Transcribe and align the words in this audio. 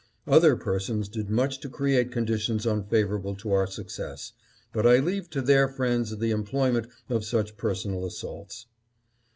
Other 0.25 0.55
persons 0.55 1.07
did 1.07 1.29
much 1.29 1.59
to 1.59 1.69
create 1.69 2.11
conditions 2.11 2.65
unfavorable 2.65 3.35
to 3.35 3.51
our 3.51 3.67
success, 3.67 4.31
but 4.73 4.87
I 4.87 4.97
leave 4.97 5.29
to 5.29 5.43
their 5.43 5.67
friends 5.67 6.17
the 6.17 6.31
employment 6.31 6.87
of 7.07 7.23
such 7.23 7.55
per 7.55 7.75
sonal 7.75 8.07
assaults. 8.07 8.65